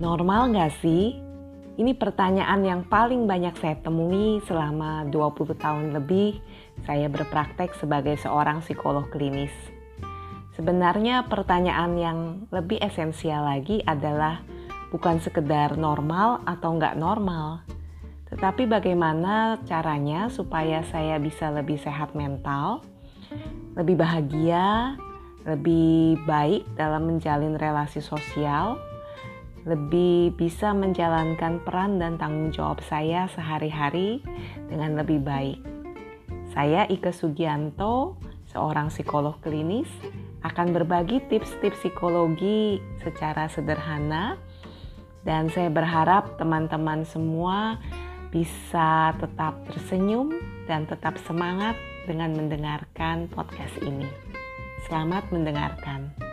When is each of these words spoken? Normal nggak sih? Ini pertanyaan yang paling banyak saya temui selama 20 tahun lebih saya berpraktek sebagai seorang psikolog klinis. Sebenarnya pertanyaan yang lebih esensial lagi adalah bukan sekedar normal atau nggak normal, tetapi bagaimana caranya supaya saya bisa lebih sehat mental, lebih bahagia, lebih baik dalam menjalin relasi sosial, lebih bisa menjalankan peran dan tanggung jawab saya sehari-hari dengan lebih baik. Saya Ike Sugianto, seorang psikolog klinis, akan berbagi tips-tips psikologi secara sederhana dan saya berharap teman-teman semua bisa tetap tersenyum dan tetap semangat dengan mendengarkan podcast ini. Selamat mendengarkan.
Normal 0.00 0.56
nggak 0.56 0.80
sih? 0.80 1.12
Ini 1.76 1.92
pertanyaan 1.92 2.64
yang 2.64 2.88
paling 2.88 3.28
banyak 3.28 3.52
saya 3.60 3.76
temui 3.84 4.40
selama 4.48 5.04
20 5.12 5.60
tahun 5.60 5.92
lebih 5.92 6.40
saya 6.88 7.04
berpraktek 7.12 7.76
sebagai 7.76 8.16
seorang 8.16 8.64
psikolog 8.64 9.12
klinis. 9.12 9.52
Sebenarnya 10.56 11.28
pertanyaan 11.28 12.00
yang 12.00 12.18
lebih 12.48 12.80
esensial 12.80 13.44
lagi 13.44 13.84
adalah 13.84 14.40
bukan 14.88 15.20
sekedar 15.20 15.76
normal 15.76 16.48
atau 16.48 16.80
nggak 16.80 16.96
normal, 16.96 17.60
tetapi 18.32 18.64
bagaimana 18.64 19.60
caranya 19.68 20.32
supaya 20.32 20.80
saya 20.88 21.20
bisa 21.20 21.52
lebih 21.52 21.76
sehat 21.76 22.16
mental, 22.16 22.80
lebih 23.76 24.00
bahagia, 24.00 24.96
lebih 25.44 26.16
baik 26.24 26.64
dalam 26.72 27.04
menjalin 27.04 27.60
relasi 27.60 28.00
sosial, 28.00 28.80
lebih 29.68 30.32
bisa 30.36 30.72
menjalankan 30.72 31.60
peran 31.64 32.00
dan 32.00 32.16
tanggung 32.16 32.48
jawab 32.54 32.80
saya 32.86 33.28
sehari-hari 33.36 34.24
dengan 34.68 34.96
lebih 34.96 35.20
baik. 35.20 35.60
Saya 36.50 36.88
Ike 36.88 37.12
Sugianto, 37.12 38.16
seorang 38.50 38.90
psikolog 38.90 39.38
klinis, 39.44 39.88
akan 40.40 40.72
berbagi 40.72 41.20
tips-tips 41.28 41.84
psikologi 41.84 42.80
secara 43.04 43.46
sederhana 43.52 44.40
dan 45.20 45.52
saya 45.52 45.68
berharap 45.68 46.40
teman-teman 46.40 47.04
semua 47.04 47.76
bisa 48.32 49.12
tetap 49.20 49.60
tersenyum 49.68 50.32
dan 50.64 50.88
tetap 50.88 51.20
semangat 51.28 51.76
dengan 52.08 52.32
mendengarkan 52.32 53.28
podcast 53.28 53.74
ini. 53.84 54.08
Selamat 54.88 55.28
mendengarkan. 55.28 56.29